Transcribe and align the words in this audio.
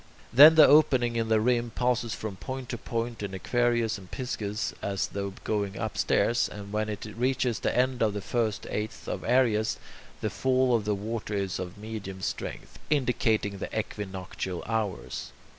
Then 0.33 0.55
the 0.55 0.65
opening 0.65 1.15
in 1.15 1.27
the 1.29 1.39
rim 1.39 1.69
passes 1.69 2.15
from 2.15 2.35
point 2.35 2.69
to 2.69 2.77
point 2.79 3.21
in 3.21 3.35
Aquarius 3.35 3.99
and 3.99 4.09
Pisces, 4.09 4.73
as 4.81 5.09
though 5.09 5.35
going 5.43 5.77
upstairs, 5.77 6.49
and 6.49 6.73
when 6.73 6.89
it 6.89 7.05
reaches 7.15 7.59
the 7.59 7.77
end 7.77 8.01
of 8.01 8.13
the 8.15 8.19
first 8.21 8.65
eighth 8.71 9.07
of 9.07 9.23
Aries, 9.23 9.77
the 10.19 10.31
fall 10.31 10.73
of 10.75 10.85
the 10.85 10.95
water 10.95 11.35
is 11.35 11.59
of 11.59 11.77
medium 11.77 12.21
strength, 12.21 12.79
indicating 12.89 13.59
the 13.59 13.69
equinoctial 13.79 14.63
hours. 14.65 15.33